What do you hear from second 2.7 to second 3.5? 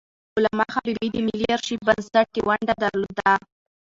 درلودله.